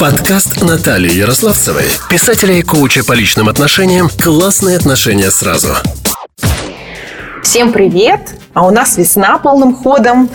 [0.00, 5.74] Подкаст Натальи Ярославцевой, писателя и коуча по личным отношениям «Классные отношения сразу».
[7.42, 8.20] Всем привет!
[8.54, 10.30] А у нас весна полным ходом.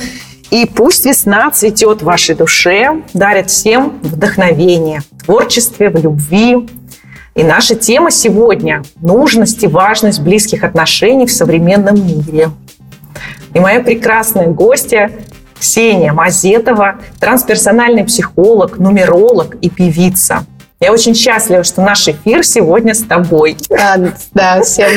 [0.52, 6.70] И пусть весна цветет в вашей душе, дарит всем вдохновение в творчестве, в любви.
[7.34, 12.52] И наша тема сегодня– нужность и важность близких отношений в современном мире.
[13.56, 15.10] И моя прекрасная гостья
[15.60, 20.46] Ксения Мазетова, трансперсональный психолог, нумеролог и певица.
[20.80, 23.58] Я очень счастлива, что наш эфир сегодня с тобой.
[23.70, 23.98] Да,
[24.34, 24.92] да всем,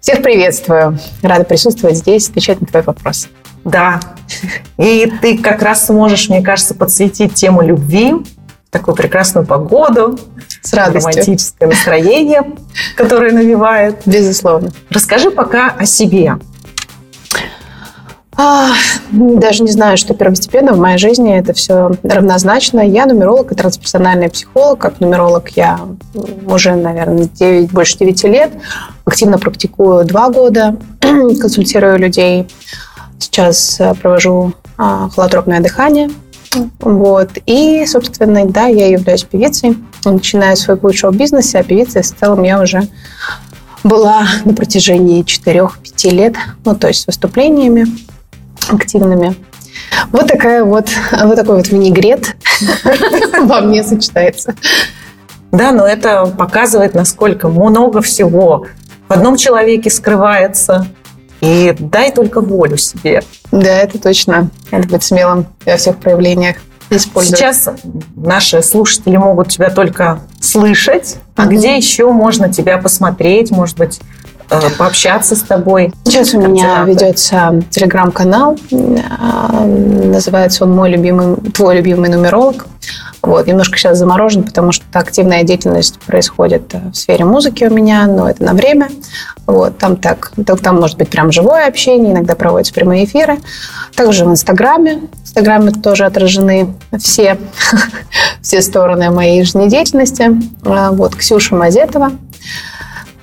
[0.00, 0.98] всех приветствую.
[1.22, 3.28] Рада присутствовать здесь, отвечать на твой вопрос.
[3.64, 4.00] Да.
[4.78, 8.14] И ты как раз сможешь, мне кажется, подсветить тему любви,
[8.70, 10.18] такую прекрасную погоду,
[10.62, 11.10] с радостью.
[11.10, 12.42] романтическое настроение,
[12.96, 14.02] которое навевает.
[14.06, 14.70] Безусловно.
[14.90, 16.38] Расскажи пока о себе.
[18.42, 18.72] А,
[19.10, 21.38] даже не знаю, что первостепенно в моей жизни.
[21.38, 22.80] Это все равнозначно.
[22.80, 24.78] Я нумеролог и трансперсональный психолог.
[24.78, 25.78] Как нумеролог я
[26.46, 28.52] уже, наверное, 9, больше 9 лет.
[29.04, 32.48] Активно практикую 2 года, консультирую людей.
[33.18, 36.08] Сейчас э, провожу а, холотропное дыхание.
[36.78, 37.28] Вот.
[37.44, 39.76] И, собственно, да, я являюсь певицей.
[40.06, 42.88] Начинаю свой путь в шоу-бизнесе, а певицей в целом я уже
[43.84, 46.34] была на протяжении 4-5 лет,
[46.64, 47.86] ну, то есть с выступлениями
[48.74, 49.34] активными.
[50.12, 52.36] Вот такая вот, вот такой вот винегрет
[53.42, 54.54] во мне сочетается.
[55.52, 58.66] Да, но это показывает, насколько много всего
[59.08, 60.86] в одном человеке скрывается.
[61.40, 63.22] И дай только волю себе.
[63.50, 64.50] Да, это точно.
[64.70, 66.56] Надо быть смелым во всех проявлениях.
[66.90, 67.38] Использовать.
[67.38, 67.68] Сейчас
[68.14, 71.16] наши слушатели могут тебя только слышать.
[71.36, 71.48] А mm-hmm.
[71.48, 74.00] где еще можно тебя посмотреть, может быть,
[74.78, 75.92] пообщаться с тобой.
[76.04, 78.58] Сейчас у меня ведется телеграм-канал.
[78.70, 82.66] Э, называется он «Мой любимый, твой любимый нумеролог».
[83.22, 88.06] Вот, немножко сейчас заморожен, потому что активная деятельность происходит э, в сфере музыки у меня,
[88.06, 88.88] но это на время.
[89.46, 90.32] Вот, там так,
[90.62, 93.38] там может быть прям живое общение, иногда проводятся прямые эфиры.
[93.94, 95.00] Также в Инстаграме.
[95.12, 97.38] В Инстаграме тоже отражены все,
[98.42, 100.30] все стороны моей жизнедеятельности.
[100.62, 102.12] Вот, Ксюша Мазетова.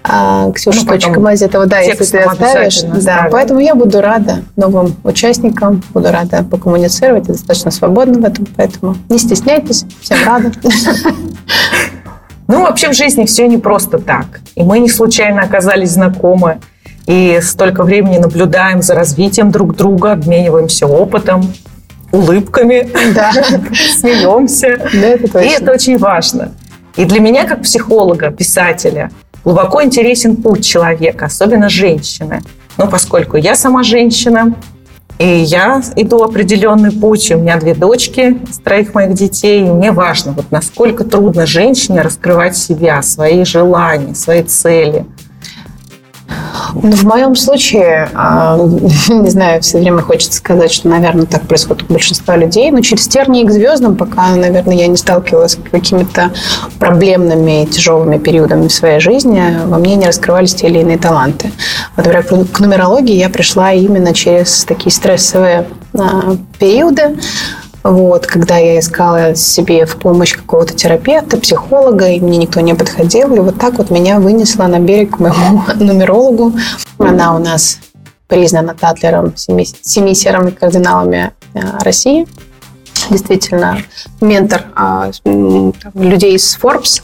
[0.03, 2.81] А, Ксюша, ну, Мазетова, да, если ты оставишь.
[3.03, 8.47] Да, поэтому я буду рада новым участникам, буду рада покоммуницировать, я достаточно свободна в этом,
[8.55, 10.51] поэтому не стесняйтесь, всем рада.
[12.49, 14.39] Ну, вообще в жизни все не просто так.
[14.55, 16.59] И мы не случайно оказались знакомы.
[17.05, 21.53] И столько времени наблюдаем за развитием друг друга, обмениваемся опытом,
[22.13, 23.31] улыбками, да.
[23.99, 24.77] смеемся.
[24.93, 25.39] Да, это точно.
[25.39, 26.53] И это очень важно.
[26.95, 29.11] И для меня, как психолога, писателя,
[29.47, 32.41] глубоко интересен путь человека, особенно женщины.
[32.75, 34.53] Но поскольку я сама женщина,
[35.19, 39.93] и я иду определенный путь, у меня две дочки из троих моих детей, и мне
[39.93, 45.05] важно, вот насколько трудно женщине раскрывать себя, свои желания, свои цели–
[46.73, 48.57] ну, в моем случае, а,
[49.09, 53.07] не знаю, все время хочется сказать, что, наверное, так происходит у большинства людей, но через
[53.07, 56.31] тернии к звездам пока, наверное, я не сталкивалась с какими-то
[56.79, 61.51] проблемными, тяжелыми периодами в своей жизни, во мне не раскрывались те или иные таланты.
[61.95, 67.17] Вот, например, к нумерологии я пришла именно через такие стрессовые а, периоды,
[67.91, 73.33] вот, когда я искала себе в помощь какого-то терапевта, психолога, и мне никто не подходил.
[73.33, 76.53] И вот так вот меня вынесла на берег к моему нумерологу.
[76.97, 77.79] Она у нас
[78.27, 82.27] признана Татлером, семи, семи серыми кардиналами э, России
[83.09, 83.81] действительно
[84.21, 85.11] ментор а,
[85.93, 87.01] людей из Forbes.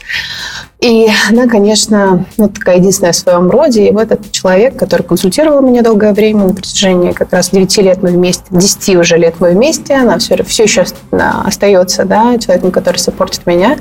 [0.84, 3.88] И она, конечно, ну, такая единственная в своем роде.
[3.88, 8.02] И вот этот человек, который консультировал меня долгое время, на протяжении как раз 9 лет
[8.02, 12.98] мы вместе, 10 уже лет мы вместе, она все, все еще остается да, человеком, который
[12.98, 13.78] сопортит меня.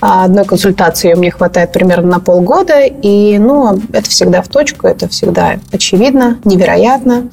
[0.00, 2.80] А одной консультации мне хватает примерно на полгода.
[2.80, 7.28] И ну, это всегда в точку, это всегда очевидно, невероятно.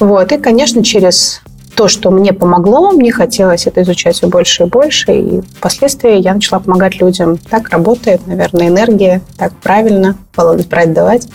[0.00, 0.32] Вот.
[0.32, 1.40] И, конечно, через
[1.74, 6.34] то, что мне помогло, мне хотелось это изучать все больше и больше, и впоследствии я
[6.34, 7.38] начала помогать людям.
[7.38, 11.28] Так работает, наверное, энергия, так правильно, баланс брать, давать.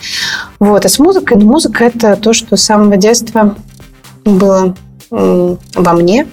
[0.58, 3.54] Вот, а с музыкой, ну, музыка– это то, что с самого детства
[4.24, 4.74] было
[5.10, 6.26] во мне.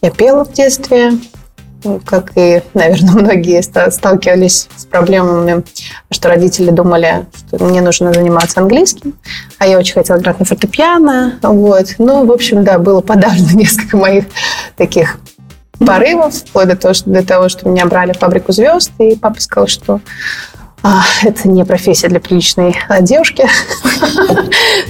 [0.00, 1.12] Я пела в детстве,
[2.04, 5.64] как и, наверное, многие сталкивались с проблемами,
[6.10, 9.14] что родители думали, что мне нужно заниматься английским,
[9.58, 11.38] а я очень хотела играть на фортепиано.
[11.42, 11.94] Вот.
[11.98, 14.24] Ну, в общем, да, было подавлено несколько моих
[14.76, 15.18] таких
[15.78, 19.40] порывов, вплоть до того, что, до того, что меня брали в фабрику звезд, и папа
[19.40, 20.00] сказал, что
[20.82, 23.46] а, это не профессия для приличной а, девушки.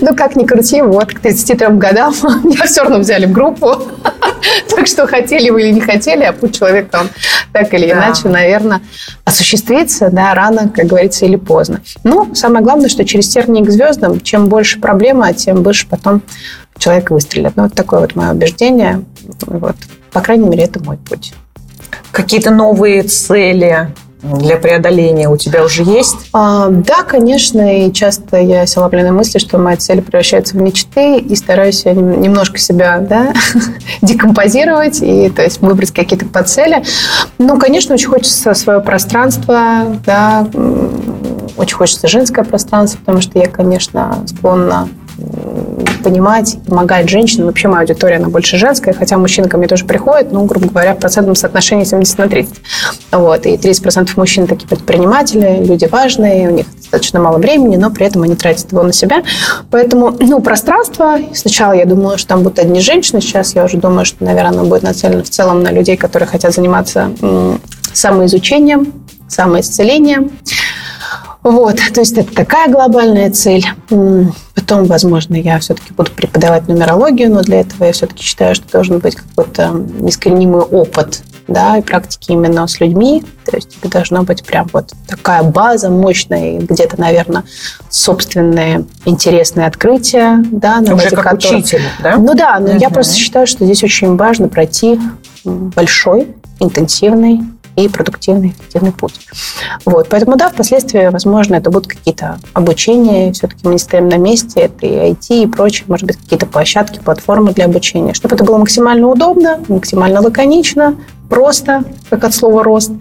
[0.00, 2.14] Ну, как ни крути, вот, к 33 годам
[2.44, 3.82] меня все равно взяли в группу.
[4.69, 7.08] Так что хотели вы или не хотели, а путь человека, он
[7.52, 8.81] так или иначе, наверное,
[9.25, 11.81] осуществится, да, рано, как говорится, или поздно.
[12.05, 16.23] Ну, самое главное, что через тернии к звездам, чем больше проблема, тем больше потом
[16.79, 17.56] человек выстрелит.
[17.56, 19.05] Ну, вот такое вот мое убеждение.
[19.46, 19.76] Вот.
[20.12, 21.35] По крайней мере, это мой путь.
[22.12, 23.88] Какие-то новые цели
[24.23, 26.29] для преодоления у тебя уже есть?
[26.32, 31.19] А, да, конечно, и часто я села на мысли, что мои цели превращаются в мечты,
[31.19, 33.32] и стараюсь немножко себя да,
[34.03, 36.82] декомпозировать, и то есть выбрать какие-то подцели.
[37.38, 40.47] Ну, конечно, очень хочется свое пространство, да,
[41.56, 44.88] очень хочется женское пространство, потому что я, конечно, склонна
[46.03, 47.47] понимать, помогать женщинам.
[47.47, 50.94] Вообще моя аудитория, она больше женская, хотя мужчины ко мне тоже приходят, ну, грубо говоря,
[50.94, 52.55] в процентном соотношении 70 на 30.
[53.12, 53.47] Вот.
[53.47, 58.23] И 30% мужчин такие предприниматели, люди важные, у них достаточно мало времени, но при этом
[58.23, 59.23] они тратят его на себя.
[59.70, 64.05] Поэтому, ну, пространство, сначала я думала, что там будут одни женщины, сейчас я уже думаю,
[64.05, 67.11] что, наверное, будет нацелено в целом на людей, которые хотят заниматься
[67.93, 68.93] самоизучением,
[69.29, 70.31] самоисцелением.
[71.43, 73.64] Вот, то есть это такая глобальная цель.
[74.55, 78.99] Потом, возможно, я все-таки буду преподавать нумерологию, но для этого я все-таки считаю, что должен
[78.99, 83.25] быть какой-то искоренимый опыт да, и практики именно с людьми.
[83.46, 87.44] То есть это должна быть прям вот такая база мощная, где-то, наверное,
[87.88, 90.44] собственные интересные открытия.
[90.50, 91.61] Да, на Уже как которых...
[91.61, 92.17] учитель, да?
[92.17, 92.79] Ну да, но угу.
[92.79, 95.00] я просто считаю, что здесь очень важно пройти
[95.44, 97.40] большой, интенсивный
[97.85, 99.21] и продуктивный, эффективный путь.
[99.85, 100.09] Вот.
[100.09, 104.87] Поэтому, да, впоследствии, возможно, это будут какие-то обучения, все-таки мы не стоим на месте, это
[104.87, 109.09] и IT, и прочее, может быть, какие-то площадки, платформы для обучения, чтобы это было максимально
[109.09, 110.97] удобно, максимально лаконично,
[111.29, 112.93] просто, как от слова «рост».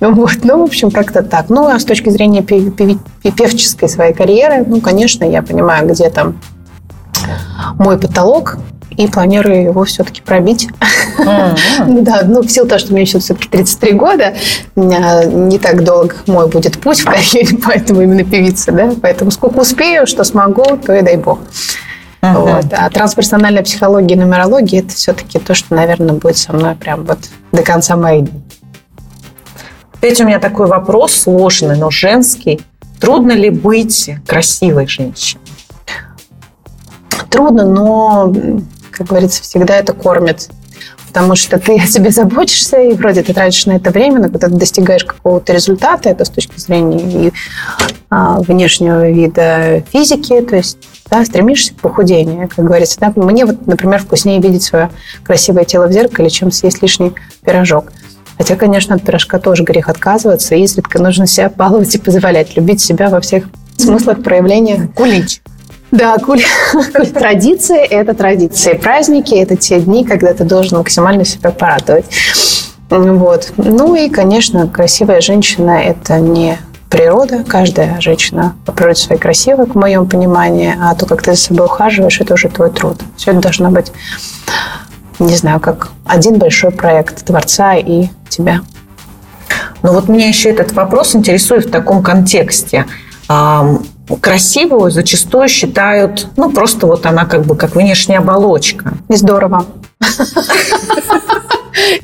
[0.00, 0.38] Вот.
[0.42, 1.48] Ну, в общем, как-то так.
[1.48, 6.40] Ну, а с точки зрения певческой своей карьеры, ну, конечно, я понимаю, где там
[7.78, 8.58] мой потолок,
[8.96, 10.68] и планирую его все-таки пробить.
[11.18, 12.00] Mm-hmm.
[12.02, 14.34] да, ну, в силу того, что мне еще все-таки 33 года,
[14.76, 20.06] не так долг мой будет путь в карьере, поэтому именно певица, да, поэтому сколько успею,
[20.06, 21.40] что смогу, то и дай бог.
[22.22, 22.40] Uh-huh.
[22.40, 22.66] Вот.
[22.72, 27.18] А трансперсональная психология и нумерология– это все-таки то, что, наверное, будет со мной прям вот
[27.52, 28.42] до конца моей дни.
[29.94, 32.62] Опять у меня такой вопрос сложный, но женский.
[33.00, 35.42] Трудно ли быть красивой женщиной?
[37.30, 38.32] Трудно, но
[38.94, 40.48] как говорится, всегда это кормит.
[41.08, 44.48] Потому что ты о себе заботишься, и вроде ты тратишь на это время, но когда
[44.48, 47.32] ты достигаешь какого-то результата, это с точки зрения и,
[48.10, 50.78] а, внешнего вида физики, то есть
[51.10, 52.98] да, стремишься к похудению, как говорится.
[53.00, 53.12] Да?
[53.16, 54.90] Мне вот, например, вкуснее видеть свое
[55.22, 57.12] красивое тело в зеркале, чем съесть лишний
[57.44, 57.92] пирожок.
[58.36, 62.80] Хотя, конечно, от пирожка тоже грех отказываться, и изредка нужно себя баловать и позволять, любить
[62.80, 63.44] себя во всех
[63.76, 64.88] смыслах проявления.
[64.94, 65.40] Кулич.
[65.94, 66.42] Да, куль...
[67.14, 68.74] традиции– это традиции.
[68.74, 72.06] Праздники– это те дни, когда ты должен максимально себя порадовать.
[72.90, 73.52] Вот.
[73.56, 76.58] Ну и, конечно, красивая женщина– это не
[76.90, 77.44] природа.
[77.46, 80.76] Каждая женщина по природе своей красивая, в моем понимании.
[80.80, 83.00] А то, как ты за собой ухаживаешь, это уже твой труд.
[83.16, 83.92] Все это должно быть,
[85.20, 88.62] не знаю, как один большой проект Творца и тебя.
[89.84, 92.84] Но вот меня еще этот вопрос интересует в таком контексте
[94.20, 98.94] красивую зачастую считают, ну, просто вот она как бы как внешняя оболочка.
[99.08, 99.66] И здорово.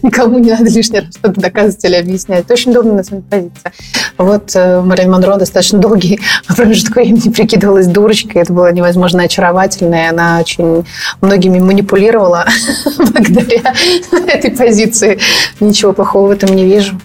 [0.02, 2.40] Никому не надо лишний раз что-то доказывать или объяснять.
[2.40, 3.72] Это очень удобно на самом позиция.
[4.18, 8.42] Вот э, Марлен Монро достаточно долгий промежуток времени прикидывалась дурочкой.
[8.42, 10.84] Это было невозможно очаровательно, и она очень
[11.20, 12.46] многими манипулировала
[12.98, 13.74] благодаря
[14.10, 15.18] этой позиции.
[15.60, 17.00] Ничего плохого в этом не вижу.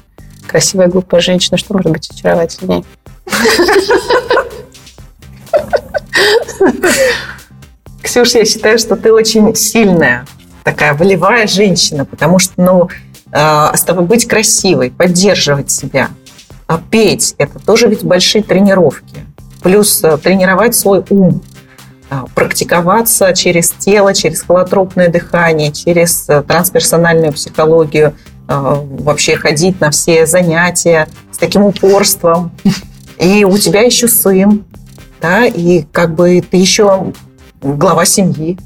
[0.48, 2.84] Красивая, глупая женщина, что может быть очаровательнее?
[8.02, 10.26] Ксюша, я считаю, что ты очень сильная,
[10.64, 12.90] такая волевая женщина, потому что, ну,
[13.32, 16.10] э, быть красивой, поддерживать себя,
[16.68, 19.26] а петь– это тоже ведь большие тренировки.
[19.62, 21.42] Плюс э, тренировать свой ум,
[22.10, 28.16] э, практиковаться через тело, через холотропное дыхание, через трансперсональную психологию,
[28.48, 32.52] вообще ходить на все занятия с таким упорством.
[33.18, 34.64] И у тебя еще сын,
[35.26, 37.12] да, и как бы ты еще
[37.62, 38.60] глава семьи.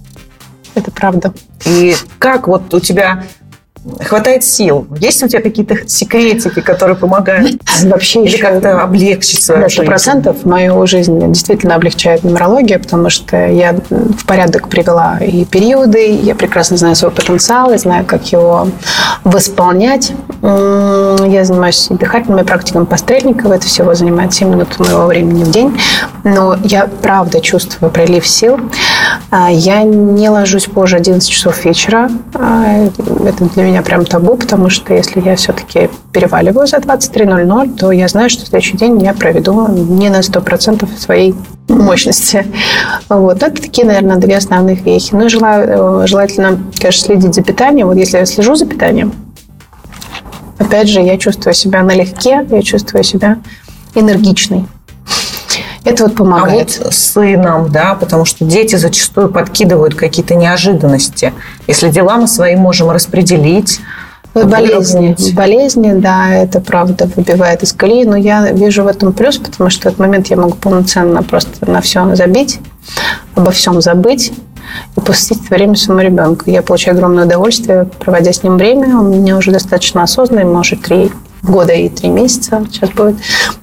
[0.76, 1.34] Это правда.
[1.66, 3.24] И как вот у тебя
[4.02, 4.88] хватает сил?
[5.00, 10.46] Есть у тебя какие-то секретики, которые помогают вообще Или как-то облегчить свою да, сто процентов
[10.46, 16.78] мою жизнь действительно облегчает нумерология, потому что я в порядок привела и периоды, я прекрасно
[16.78, 18.68] знаю свой потенциал, и знаю, как его
[19.24, 20.14] восполнять.
[20.42, 25.80] Я занимаюсь дыхательными практиками пострельников, это всего занимает 7 минут моего времени в день,
[26.24, 28.60] но я правда чувствую прилив сил.
[29.32, 32.10] А, я не ложусь позже 11 часов вечера.
[32.34, 32.88] А,
[33.26, 38.08] это для меня прям табу, потому что если я все-таки переваливаю за 23.00, то я
[38.08, 41.36] знаю, что следующий день я проведу не на 100% своей
[41.68, 42.46] мощности.
[43.10, 43.44] Вот.
[43.44, 45.14] Это такие, наверное, две основных вехи.
[45.14, 47.88] Ну, желаю, желательно, конечно, следить за питанием.
[47.88, 49.14] Вот если я слежу за питанием,
[50.58, 53.38] опять же, я чувствую себя налегке, я чувствую себя
[53.96, 54.66] энергичной.
[55.84, 56.78] Это вот помогает.
[56.80, 61.34] А вот с сыном, да, потому что дети зачастую подкидывают какие-то неожиданности.
[61.68, 63.80] Если дела мы свои можем распределить,
[64.34, 65.16] Болезни.
[65.34, 69.84] Болезни, да, это правда выбивает из колеи, но я вижу в этом плюс, потому что
[69.84, 72.60] в этот момент я могу полноценно просто на все забить,
[73.36, 74.32] обо всем забыть
[74.96, 76.44] и посвятить время своему ребенку.
[76.46, 79.00] Я получаю огромное удовольствие, проводя с ним время.
[79.00, 81.12] Он меня уже достаточно осознанный, может, три
[81.44, 83.16] года и три месяца сейчас будет.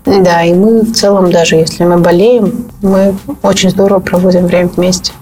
[0.04, 5.12] Да, и мы в целом, даже если мы болеем, мы очень здорово проводим время вместе.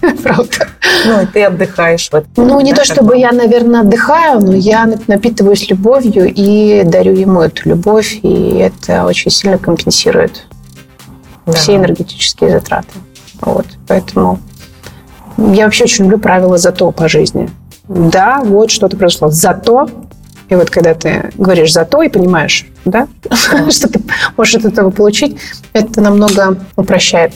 [0.22, 0.68] Правда.
[1.06, 2.46] Ну, и ты отдыхаешь в этом.
[2.46, 7.68] Ну, не то чтобы я, наверное, отдыхаю, но я напитываюсь любовью и дарю ему эту
[7.68, 10.46] любовь, и это очень сильно компенсирует
[11.46, 11.52] да.
[11.52, 12.88] все энергетические затраты.
[13.40, 14.38] Вот, поэтому
[15.36, 17.50] я вообще очень люблю правила зато по жизни.
[17.88, 19.30] Да, вот что-то произошло.
[19.30, 19.88] Зато
[20.52, 23.08] и вот когда ты говоришь «за то» и понимаешь, да,
[23.70, 24.02] что ты
[24.36, 25.38] можешь от этого получить,
[25.72, 27.32] это намного упрощает.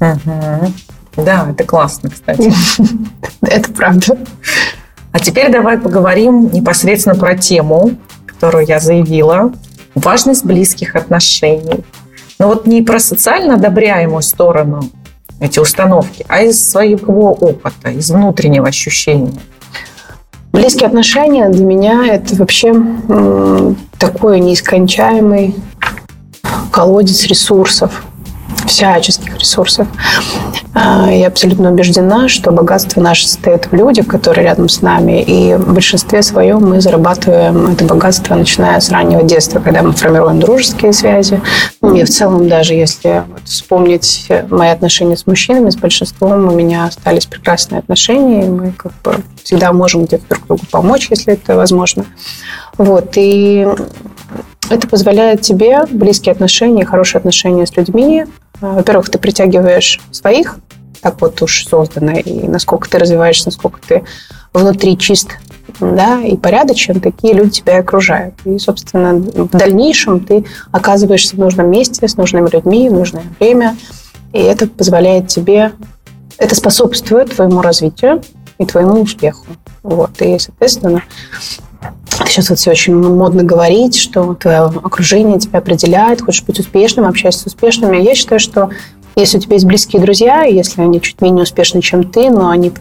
[0.00, 2.52] Да, это классно, кстати.
[3.42, 4.18] это правда.
[5.12, 7.92] А теперь давай поговорим непосредственно про тему,
[8.26, 9.52] которую я заявила.
[9.94, 11.84] Важность близких отношений.
[12.40, 14.90] Но вот не про социально одобряемую сторону
[15.38, 19.40] эти установки, а из своего опыта, из внутреннего ощущения.
[20.56, 22.74] Близкие отношения для меня это вообще
[23.98, 25.54] такой неискончаемый
[26.72, 28.05] колодец ресурсов
[28.66, 29.86] всяческих ресурсов.
[30.74, 35.54] А, я абсолютно убеждена, что богатство наше состоит в людях, которые рядом с нами, и
[35.54, 40.92] в большинстве своем мы зарабатываем это богатство, начиная с раннего детства, когда мы формируем дружеские
[40.92, 41.40] связи.
[41.82, 47.26] И в целом, даже если вспомнить мои отношения с мужчинами, с большинством у меня остались
[47.26, 52.04] прекрасные отношения, и мы как бы всегда можем где-то друг другу помочь, если это возможно.
[52.76, 53.66] Вот, и
[54.68, 58.24] это позволяет тебе близкие отношения, хорошие отношения с людьми.
[58.60, 60.58] А, во-первых, ты притягиваешь своих,
[61.00, 64.04] так вот уж создано, и насколько ты развиваешься, насколько ты
[64.52, 65.36] внутри чист
[65.80, 68.34] да, и порядочен, такие люди тебя окружают.
[68.44, 73.76] И, собственно, в дальнейшем ты оказываешься в нужном месте, с нужными людьми, в нужное время,
[74.32, 75.72] и это позволяет тебе,
[76.38, 78.22] это способствует твоему развитию
[78.58, 79.46] и твоему успеху.
[79.82, 80.20] Вот.
[80.20, 81.02] И, соответственно,
[82.26, 87.40] Сейчас вот все очень модно говорить, что твое окружение тебя определяет, хочешь быть успешным, общайся
[87.40, 87.96] с успешными.
[87.96, 88.70] Я считаю, что
[89.16, 92.72] если у тебя есть близкие друзья, если они чуть менее успешны, чем ты, но они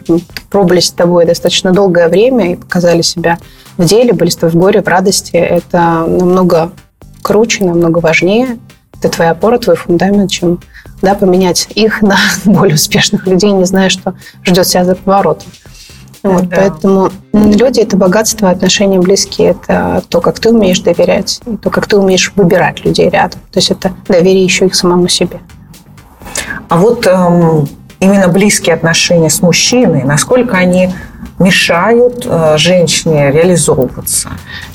[0.50, 3.38] пробовали с тобой достаточно долгое время и показали себя
[3.78, 6.72] в деле, были с тобой в горе, в радости, это намного
[7.22, 8.60] круче, намного важнее.
[9.00, 10.60] Это твоя опора, твой фундамент, чем
[11.02, 15.48] да, поменять их на более успешных людей, не зная, что ждет себя за поворотом.
[16.26, 16.56] Вот, да.
[16.58, 21.98] Поэтому люди– это богатство, отношения близкие– это то, как ты умеешь доверять, то, как ты
[21.98, 23.40] умеешь выбирать людей рядом.
[23.52, 25.40] То есть это доверие еще и к самому себе.
[26.68, 27.68] А вот эм,
[28.00, 30.90] именно близкие отношения с мужчиной, насколько они
[31.38, 34.30] мешают э, женщине реализовываться?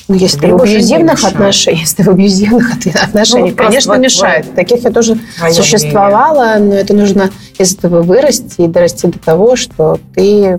[0.06, 4.42] Ну, если ты в абьюзивных отношениях, если в абьюзивных отношениях, ну, конечно, мешает.
[4.42, 5.18] Твое, Таких я тоже
[5.50, 6.74] существовала, мнение.
[6.74, 10.58] но это нужно из этого вырасти и дорасти до того, что ты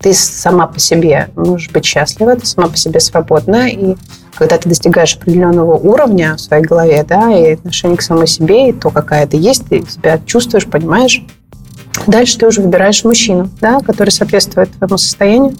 [0.00, 3.96] ты сама по себе можешь быть счастлива, ты сама по себе свободна, и
[4.34, 8.72] когда ты достигаешь определенного уровня в своей голове, да, и отношение к самой себе, и
[8.72, 11.24] то, какая ты есть, ты себя чувствуешь, понимаешь,
[12.06, 15.54] дальше ты уже выбираешь мужчину, да, который соответствует твоему состоянию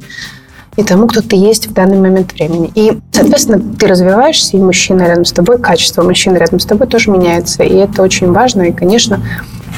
[0.76, 2.72] и тому, кто ты есть в данный момент времени.
[2.74, 7.10] И, соответственно, ты развиваешься, и мужчина рядом с тобой, качество мужчины рядом с тобой тоже
[7.10, 7.62] меняется.
[7.62, 8.62] И это очень важно.
[8.62, 9.22] И, конечно,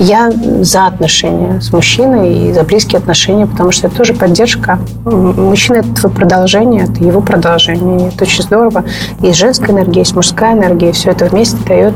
[0.00, 0.30] я
[0.62, 4.78] за отношения с мужчиной и за близкие отношения, потому что это тоже поддержка.
[5.04, 8.08] Мужчина– это твое продолжение, это его продолжение.
[8.08, 8.84] И это очень здорово.
[9.20, 11.94] Есть женская энергия, есть мужская энергия, и все это вместе дает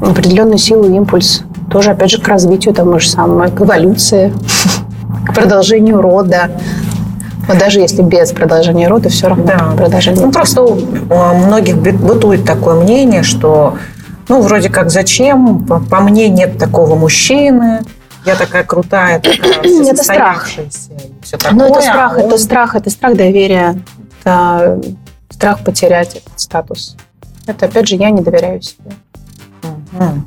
[0.00, 1.42] определенную силу и импульс.
[1.70, 4.32] Тоже, опять же, к развитию того же самого, к эволюции,
[5.26, 6.50] к продолжению рода.
[7.48, 9.72] Но даже если без продолжения рода, все равно Да.
[9.76, 10.24] продолжение.
[10.24, 10.74] Ну, просто у
[11.46, 13.74] многих быт- бытует такое мнение, что,
[14.28, 15.64] ну, вроде как, зачем?
[15.66, 17.80] По, по мне нет такого мужчины.
[18.24, 20.48] Я такая крутая, такая Это страх.
[21.22, 21.52] всё такое.
[21.52, 23.80] Ну, это а страх, он- это страх, это страх доверия,
[24.20, 24.80] это
[25.30, 26.96] страх потерять этот статус.
[27.46, 28.90] Это, опять же, я не доверяю себе.
[29.92, 30.26] Мгм.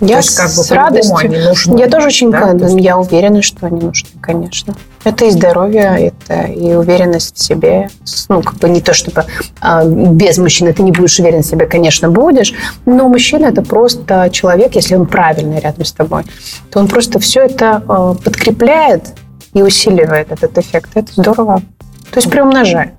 [0.00, 1.16] Я То есть, как бы, с радостью.
[1.16, 1.78] они нужны.
[1.78, 2.50] Я тоже очень, Да?
[2.52, 4.74] есть- я уверена, что они нужны, конечно.
[5.04, 7.88] Это и здоровье, это и уверенность в себе.
[8.28, 9.24] Ну, как бы не то, чтобы
[9.60, 12.52] а, без мужчины ты не будешь уверен в себе, конечно, будешь,
[12.84, 16.24] но мужчина это просто человек, если он правильный рядом с тобой,
[16.70, 19.14] то он просто все это а, подкрепляет
[19.54, 20.90] и усиливает этот эффект.
[20.94, 21.62] Это здорово.
[22.10, 22.92] То есть приумножает.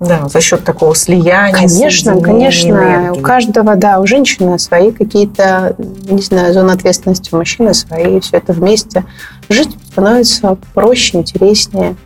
[0.00, 1.52] Да, за счет такого слияния.
[1.52, 2.68] Конечно, конечно.
[2.70, 3.18] энергии.
[3.18, 8.18] У каждого, да, у женщины свои какие-то, не знаю, зоны ответственности, у мужчины свои.
[8.20, 9.04] Все это вместе.
[9.50, 11.96] Жить становится проще, интереснее.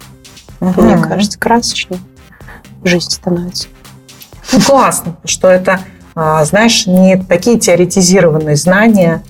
[0.58, 0.84] Мгм.
[0.84, 2.00] Мне кажется, красочнее
[2.82, 3.68] жизнь становится.
[4.52, 5.80] Ну, классно, что это,
[6.16, 9.22] а, знаешь, не такие теоретизированные знания,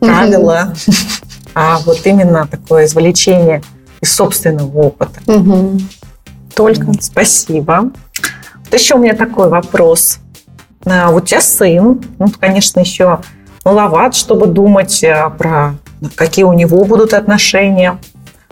[0.00, 0.74] правила,
[1.54, 3.62] а вот именно такое извлечение
[4.02, 5.20] из собственного опыта.
[6.54, 6.92] Только.
[7.00, 7.90] Спасибо.
[8.72, 10.18] Вот еще у меня такой вопрос.
[10.86, 13.20] А, Вот у тебя сын, ну, конечно, еще
[13.66, 15.74] маловат, чтобы думать а, про
[16.14, 17.98] какие у него будут отношения.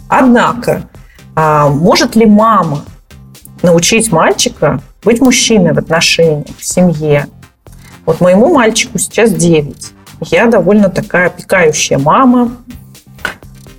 [0.09, 0.83] Однако,
[1.35, 2.85] а, может ли мама
[3.63, 7.27] научить мальчика быть мужчиной в отношениях, в семье?
[8.05, 9.93] Вот моему мальчику сейчас 9.
[10.27, 12.59] Я довольно такая опекающая мама.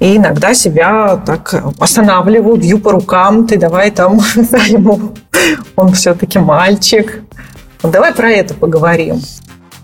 [0.02, 4.16] И иногда себя так останавливаю, бью по рукам, ты давай там
[4.68, 5.12] ему,
[5.76, 7.22] он все-таки мальчик.
[7.84, 9.22] Вот давай про это поговорим.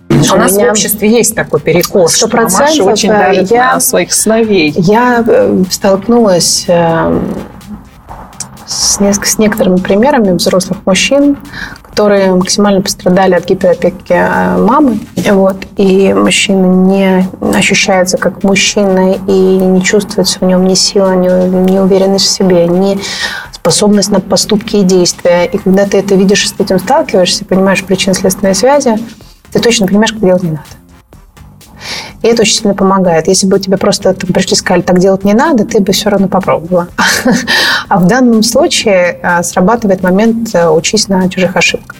[0.10, 3.80] У нас меня- в обществе есть такой перекос, Сто что мамаши очень давят я- на
[3.80, 4.74] своих сыновей.
[4.76, 7.22] Я э, столкнулась э,
[8.66, 11.38] с, с некоторыми примерами взрослых мужчин,
[11.98, 15.00] которые максимально пострадали от гиперопеки э, мамы.
[15.16, 21.27] Вот, и мужчина не ощущается как мужчина и не чувствуется в нем ни сила, ни,
[21.72, 23.00] ни уверенность в себе, ни
[23.51, 25.46] способность на поступки и действия.
[25.46, 29.00] И когда ты это видишь с этим сталкиваешься, понимаешь причинно-следственные связи,
[29.51, 30.63] ты точно понимаешь, как делать не надо.
[32.22, 33.27] И это очень сильно помогает.
[33.27, 36.10] Если бы тебе просто там, пришли и сказали, так делать не надо, ты бы все
[36.10, 36.89] равно попробовала.
[37.89, 41.98] А в данном случае а, срабатывает момент а, «учись на чужих ошибках».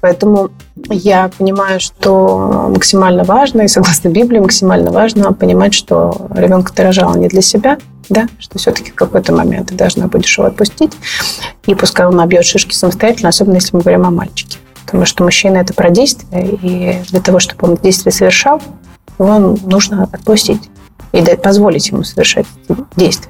[0.00, 0.50] Поэтому
[0.88, 7.16] я понимаю, что максимально важно, и согласно Библии, максимально важно понимать, что ребенка ты рожала
[7.16, 10.92] не для себя, да, что все-таки в какой-то момент ты должна будешь его отпустить,
[11.66, 14.58] и пускай он набьет шишки самостоятельно, особенно если мы говорим о мальчике.
[14.86, 18.60] Потому что мужчина– это про действие, и для того, чтобы он действие совершал,
[19.18, 20.70] его нужно отпустить
[21.12, 23.29] и дать, позволить ему совершать эти действия.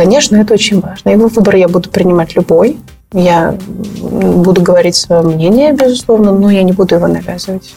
[0.00, 1.10] Конечно, это очень важно.
[1.10, 2.78] Его выбор я буду принимать любой.
[3.12, 3.54] Я
[4.00, 7.74] буду говорить свое мнение, безусловно, но я не буду его навязывать.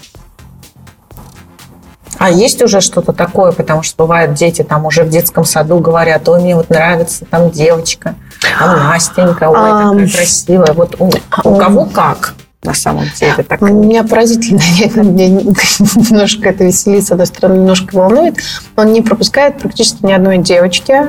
[2.17, 6.29] А есть уже что-то такое, потому что бывает дети там уже в детском саду говорят,
[6.29, 8.15] ой, мне вот нравится там девочка,
[8.57, 10.71] там Настенька, ой, такая красивая.
[10.71, 11.11] Вот у,
[11.43, 13.43] у кого как на самом деле?
[13.43, 14.59] Так, Меня поразительно,
[14.95, 18.37] меня немножко это веселит, с одной стороны, немножко волнует.
[18.77, 21.01] Он не пропускает практически ни одной девочки.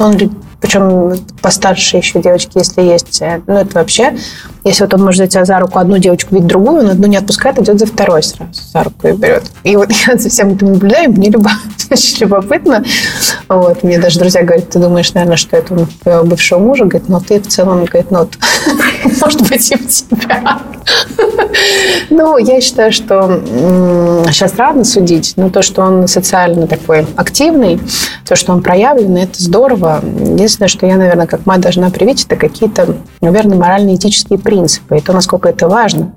[0.00, 0.18] Он,
[0.60, 3.20] причем постарше еще девочки, если есть.
[3.22, 4.16] э, Ну, это вообще,
[4.64, 7.58] если вот он может взять за руку одну девочку, видеть другую, он одну не отпускает,
[7.58, 9.44] идет за второй сразу, за руку и берет.
[9.64, 11.30] И вот я за всем этим наблюдаю, мне
[12.20, 12.84] любопытно.
[13.48, 16.84] Вот, мне даже друзья говорят, ты думаешь, наверное, что это твоего бывшего мужа?
[16.84, 18.28] Говорит, но ты в целом, говорит, ну,
[19.20, 20.60] может быть, и в тебя.
[22.10, 23.42] Ну, я считаю, что
[24.28, 27.80] сейчас рано судить, но то, что он социально такой активный,
[28.26, 30.00] то, что он проявленный, это здорово.
[30.02, 35.12] Единственное, что я, наверное, как мать должна привить, это какие-то, наверное, морально-этические принципы, и то,
[35.12, 36.10] насколько это важно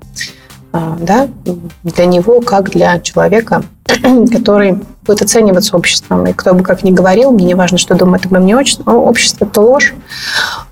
[0.72, 1.28] а, да,
[1.84, 3.62] для него, как для человека,
[4.32, 6.26] который будет оцениваться обществом.
[6.26, 9.44] И кто бы как ни говорил, мне не важно, что думает обо мне общество, общество
[9.44, 9.94] это ложь.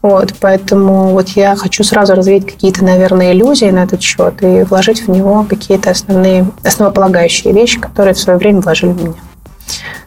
[0.03, 5.07] Вот, поэтому вот я хочу сразу развеять какие-то, наверное, иллюзии на этот счет и вложить
[5.07, 9.32] в него какие-то основные, основополагающие вещи, которые в свое время вложили в меня.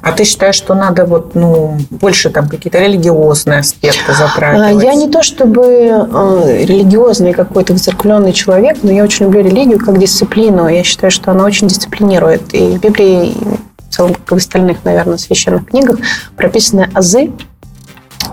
[0.02, 4.84] А ты считаешь, что надо вот, ну, больше там какие-то религиозные аспекты А, затрагивать?
[4.84, 9.98] Я не то чтобы э, религиозный какой-то выцеркленный человек, но я очень люблю религию как
[9.98, 10.68] дисциплину.
[10.68, 12.54] Я считаю, что она очень дисциплинирует.
[12.54, 15.98] И в Библии, и в целом, как и в остальных, наверное, священных книгах,
[16.36, 17.32] прописаны азы,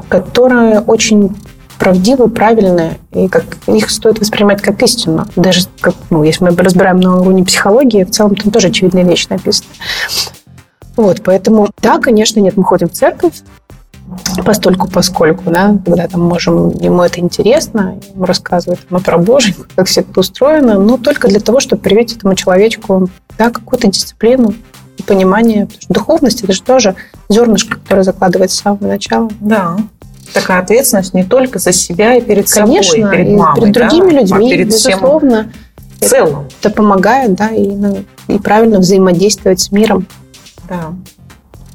[0.08, 1.34] которые очень
[1.78, 5.26] правдивы, правильные, и как их стоит воспринимать как истину.
[5.34, 9.26] Даже как, ну, если мы разбираем на уровне психологии, в целом там тоже очевидные вещи
[9.30, 9.70] написаны.
[10.96, 13.42] Вот, поэтому, да, конечно, нет, мы ходим в церковь,
[14.44, 19.86] постольку поскольку, да, когда там можем, ему это интересно, ему рассказывать там, про Божий, как
[19.86, 24.54] все это устроено, но только для того, чтобы привить этому человечку да, какую-то дисциплину
[24.98, 25.66] и понимание.
[25.66, 26.94] Потому что духовность– это же тоже
[27.28, 29.30] зернышко, которое закладывается с самого начала.
[29.40, 29.78] Да,
[30.32, 33.72] такая ответственность не только за себя и перед Конечно, собой, и перед и мамой, перед
[33.72, 35.50] другими да, людьми, а перед безусловно.
[35.50, 35.52] всем
[36.00, 36.48] в целом.
[36.60, 40.06] Это помогает, да, и, ну, и правильно взаимодействовать с миром,
[40.72, 40.94] Да.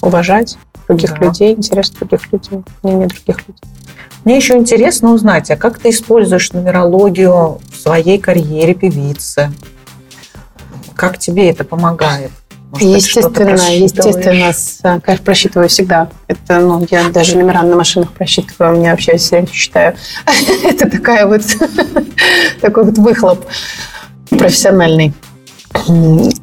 [0.02, 0.58] уважать
[0.88, 1.26] других Да.
[1.26, 3.64] людей, интерес других людей, мнение других людей.
[4.24, 9.52] Мне еще интересно узнать, а как ты используешь нумерологию в своей карьере певицы?
[10.96, 12.32] Как тебе это помогает?
[12.72, 16.10] Может, естественно, естественно, с, конечно, просчитываю всегда.
[16.28, 19.96] Это, ну, я даже номера на машинах просчитываю, у меня вообще все время считаю.
[20.64, 21.44] Это такая вот,
[22.62, 23.46] такой вот выхлоп
[24.30, 25.14] профессиональный.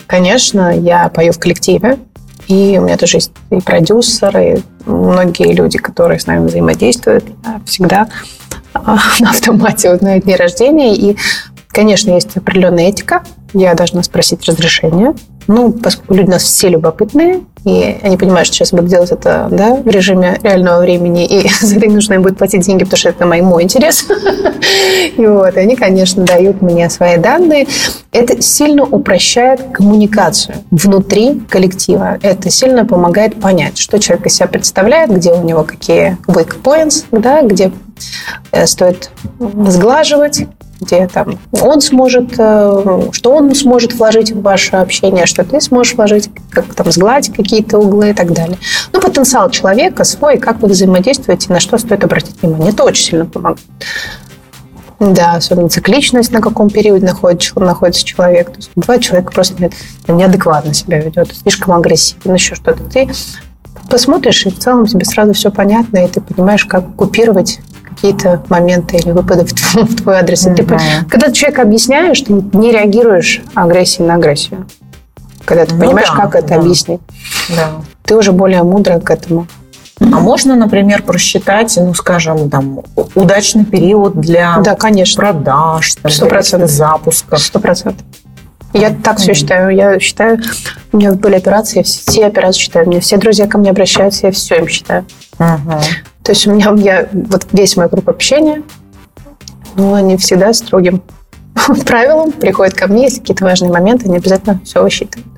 [0.07, 1.99] Конечно, я пою в коллективе,
[2.49, 7.25] и у меня тоже есть и продюсеры, и многие люди, которые с нами взаимодействуют.
[7.65, 8.09] Всегда
[8.75, 10.95] а, на автомате узнаю дни рождения.
[10.95, 11.17] И,
[11.69, 13.23] конечно, есть определенная этика.
[13.53, 15.15] Я должна спросить разрешение.
[15.47, 19.49] Ну, поскольку люди у нас все любопытные, и они понимают, что сейчас буду делать это
[19.51, 23.09] да, в режиме реального времени, и за это нужно им будет платить деньги, потому что
[23.11, 24.07] это мой, мой интерес.
[25.17, 27.67] И вот, они, конечно, дают мне свои данные.
[28.13, 32.19] Это сильно упрощает коммуникацию внутри коллектива.
[32.23, 37.05] Это сильно помогает понять, что человек из себя представляет, где у него какие weak points,
[37.11, 37.73] да, где
[38.53, 40.47] э, стоит сглаживать,
[40.81, 45.95] где там он сможет, э, что он сможет вложить в ваше общение, что ты сможешь
[45.95, 48.59] вложить, как там сгладить какие-то углы и так далее.
[48.93, 52.71] Ну, потенциал человека свой, как вы взаимодействуете, на что стоит обратить внимание.
[52.71, 53.61] Это очень сильно помогает.
[55.01, 58.51] Да, особенно цикличность, на каком периоде находится, находится человек.
[58.51, 62.83] То есть бывает, человек просто не- неадекватно себя ведет, слишком агрессивен, еще что-то.
[62.85, 63.09] Ты
[63.91, 67.59] посмотришь, и в целом тебе сразу все понятно, и ты понимаешь, как купировать
[67.95, 70.47] какие-то моменты или выпады в твой, в твой адрес.
[70.47, 70.79] И ты по-
[71.09, 74.67] когда ты человека объясняешь, ты не реагируешь агрессией на агрессию.
[75.45, 76.55] Когда ты Ну понимаешь, да, как это да.
[76.57, 77.01] объяснить.
[77.51, 77.71] Да.
[78.05, 79.47] Ты уже более мудро к этому.
[80.01, 82.81] А можно, например, просчитать, ну, скажем, там,
[83.15, 85.21] удачный период для Да, конечно.
[85.23, 86.69] продаж, там, Сто процентов.
[86.71, 87.41] каких-то запусков.
[87.41, 88.05] Сто процентов.
[88.73, 89.71] Я так все считаю.
[89.71, 90.41] Я считаю,
[90.93, 92.87] у меня были операции, я все, операции считаю.
[92.89, 95.05] Мне все друзья ко мне обращаются, я все им считаю.
[95.39, 95.81] Мгм.
[96.25, 98.63] То есть у меня я, вот весь мой круг общения,
[99.77, 101.03] ну, они всегда строгим
[101.87, 105.29] правилам приходят ко мне, если какие-то важные моменты, они обязательно все высчитывают.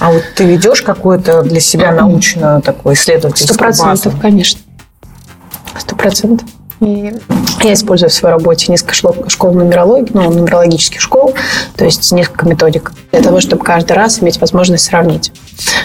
[0.00, 4.60] А вот ты ведешь какую-то для себя научную такую Сто исследовательскую процентов, конечно.
[5.78, 6.48] Сто процентов.
[6.82, 7.14] И
[7.62, 11.32] я использую в своей работе несколько школ, школ нумерологии, ну, нумерологических школ,
[11.76, 15.30] то есть несколько методик, для того, чтобы каждый раз иметь возможность сравнить.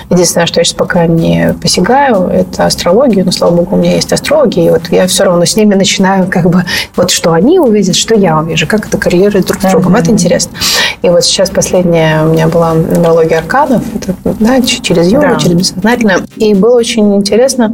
[0.09, 4.11] Единственное, что я сейчас пока не посягаю, это астрологию, но, слава богу, у меня есть
[4.11, 6.63] астрологи, и вот я все равно с ними начинаю как бы,
[6.95, 9.91] вот что они увидят, что я увижу, как это коррелирует друг с другом.
[9.91, 10.01] Мгм.
[10.01, 10.57] Это интересно.
[11.03, 15.35] И вот сейчас последняя у меня была нумерология арканов, это, да, через йогу, Да.
[15.35, 16.21] через бессознательное.
[16.37, 17.73] И было очень интересно,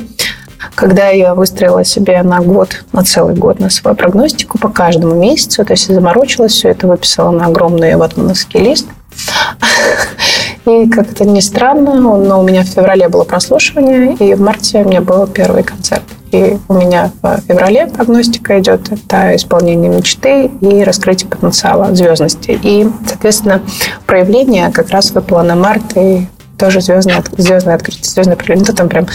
[0.76, 5.66] когда я выстроила себе на год, на целый год, на свою прогностику по каждому месяцу,
[5.66, 8.88] то есть заморочилась, все это выписала на огромный ватмановский лист.
[10.66, 14.88] И как-то не странно, но у меня в феврале было прослушивание, и в марте у
[14.88, 16.04] меня был первый концерт.
[16.32, 22.58] И у меня в феврале прогностика идет, это исполнение мечты и раскрытие потенциала звездности.
[22.64, 23.62] И, соответственно,
[24.08, 26.28] проявление как раз выпало на март, и
[26.64, 28.66] тоже звездное, звездное открытие, звездное проявление.
[28.70, 29.06] Ну, там прям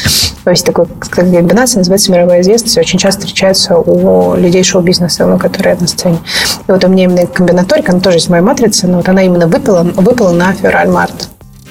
[0.51, 5.87] есть такой комбинация, называется мировая известность, очень часто встречается у людей шоу-бизнеса, ну, которые на
[5.87, 6.19] сцене.
[6.67, 9.47] И вот у меня именно комбинаторика, она тоже в моей матрице, но вот она именно
[9.47, 11.28] выпала, выпала на февраль-март.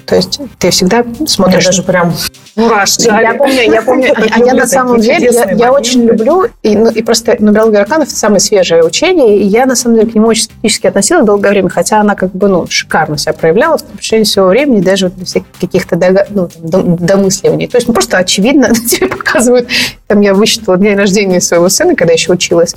[0.08, 1.66] То есть ты всегда смотришь...
[1.66, 2.14] даже прям
[2.56, 3.08] мурашки.
[3.08, 4.14] Я помню, я помню.
[4.16, 8.18] А я на самом деле, я, я очень люблю, и, ну, просто нумерология арканов– это
[8.18, 11.70] самое свежее учение, и я, на самом деле, к нему очень скептически относилась долгое время,
[11.70, 15.48] хотя она как бы, ну, шикарно себя проявляла в течение всего времени, даже без всяких
[15.60, 17.68] каких-то ну, домысливаний.
[17.68, 19.68] То есть, ну, просто очевидно тебе показывают.
[20.08, 22.76] Там я высчитала день рождения своего сына, когда еще училась.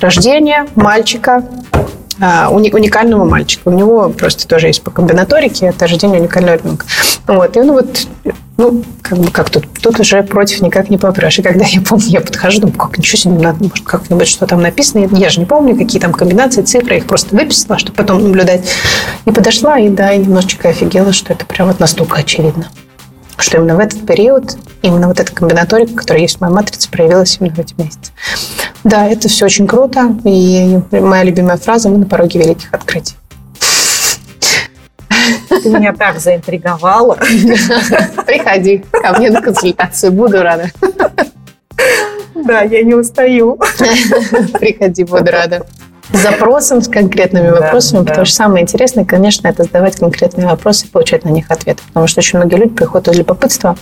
[0.00, 1.44] Рождение мальчика,
[2.20, 3.68] уни- уникального мальчика.
[3.68, 6.86] У него просто тоже есть по комбинаторике, это рождение уникального ребенка.
[7.26, 8.06] Вот, и ну вот,
[8.56, 11.38] ну, как бы как тут, тут уже против никак не попрешь.
[11.38, 14.60] И когда я помню, я подхожу, думаю, как ничего себе, надо, может, как-нибудь, что там
[14.60, 15.08] написано.
[15.16, 18.68] Я же не помню, какие там комбинации, цифры, я их просто выписала, чтобы потом наблюдать.
[19.24, 22.68] И подошла, и да, немножечко офигела, что это прям вот настолько очевидно.
[23.38, 27.38] Что именно в этот период, именно вот эта комбинаторика, которая есть в моей матрице, проявилась
[27.40, 28.12] именно в эти месяцы.
[28.84, 30.16] Да, это все очень круто.
[30.24, 33.14] И моя любимая фраза «Мы на пороге великих открытий».
[35.48, 37.16] Ты меня так заинтриговала.
[38.26, 40.70] Приходи ко мне на консультацию, буду рада.
[42.34, 43.58] Да, я не устаю.
[44.58, 45.66] Приходи, буду рада.
[46.12, 48.24] С запросом, с конкретными вопросами, да, потому да.
[48.26, 51.82] что самое интересное, конечно, это задавать конкретные вопросы и получать на них ответы.
[51.88, 53.76] Потому что очень многие люди приходят из любопытства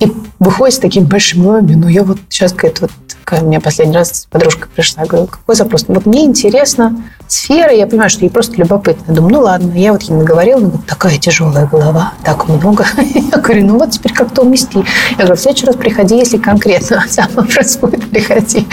[0.00, 2.90] и выходят с такими большими вами, ну я вот сейчас, говорит, вот
[3.24, 5.84] ко мне последний раз подружка пришла, я говорю, какой запрос?
[5.88, 6.96] Вот мне интересно
[7.26, 9.04] сфера, я понимаю, что ей просто любопытно.
[9.08, 12.86] Я думаю, ну ладно, я вот ей наговорила, ну, такая тяжелая голова, так много.
[12.98, 14.78] Я говорю, ну вот теперь как-то умести.
[15.10, 18.66] Я говорю, в следующий раз приходи, если конкретно сам вопрос будет, приходи.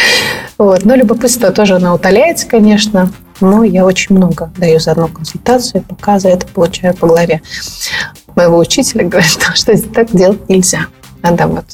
[0.57, 0.85] Вот.
[0.85, 3.11] Но любопытство тоже оно утоляется, конечно.
[3.41, 7.41] Но я очень много даю за одну консультацию, пока за это получаю по голове.
[8.35, 10.87] Моего учителя говорит, что так делать нельзя.
[11.21, 11.65] Надо вот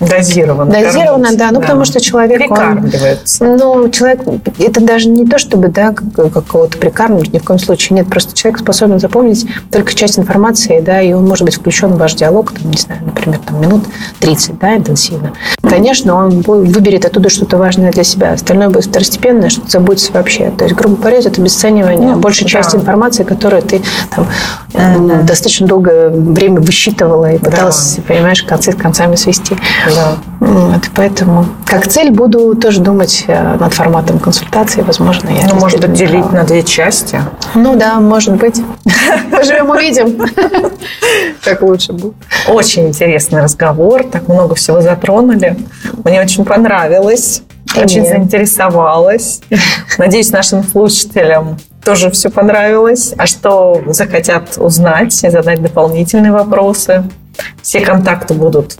[0.00, 0.70] Дозированно.
[0.70, 1.38] Дозированно, кормить.
[1.38, 1.50] да.
[1.50, 1.60] Ну, да.
[1.60, 2.38] потому что человек...
[2.38, 3.44] Прикармливается.
[3.44, 4.22] Он, ну, человек...
[4.58, 7.96] Это даже не то, чтобы, да, какого-то прикармливать, ни в коем случае.
[7.96, 11.98] Нет, просто человек способен запомнить только часть информации, да, и он может быть включен в
[11.98, 13.84] ваш диалог, там, не знаю, например, там, минут
[14.20, 15.32] 30, да, интенсивно.
[15.62, 18.32] Конечно, он выберет оттуда что-то важное для себя.
[18.32, 20.50] Остальное будет второстепенное, что-то забудется вообще.
[20.56, 22.50] То есть, грубо говоря, это обесценивание ну, большей да.
[22.50, 23.82] части информации, которую ты
[24.14, 24.26] там,
[24.72, 25.24] mm-hmm.
[25.24, 28.14] достаточно долгое время высчитывала и пыталась, да.
[28.14, 29.56] понимаешь, концы с концами свести.
[29.94, 30.16] Да.
[30.40, 34.82] Вот, поэтому как цель буду тоже думать э, над форматом консультации.
[34.82, 35.46] Возможно, я...
[35.46, 37.20] Ну, может быть, делить на две части.
[37.54, 38.60] Ну да, может быть.
[39.30, 40.20] Поживем, увидим.
[41.44, 42.14] Как лучше будет.
[42.48, 44.04] Очень интересный разговор.
[44.04, 45.56] Так много всего затронули.
[46.04, 47.42] Мне очень понравилось.
[47.76, 49.40] Очень заинтересовалась.
[49.98, 53.14] Надеюсь, нашим слушателям тоже все понравилось.
[53.16, 57.04] А что захотят узнать и задать дополнительные вопросы,
[57.62, 58.76] все контакты будут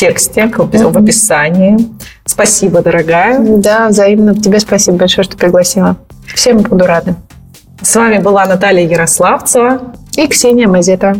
[0.00, 1.76] тексте, в описании.
[2.24, 3.38] Спасибо, дорогая.
[3.38, 4.34] Да, взаимно.
[4.34, 5.96] Тебе спасибо большое, что пригласила.
[6.34, 7.16] Всем буду рада.
[7.82, 11.16] С вами была Наталья Ярославцева и Ксения Мазета.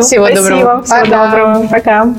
[0.00, 0.82] Всего доброго.
[0.82, 1.66] Всего доброго.
[1.70, 2.14] Пока.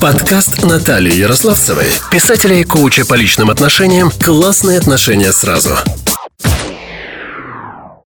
[0.00, 5.70] Подкаст Натальи Ярославцевой, писателя и коуча по личным отношениям «Классные отношения сразу».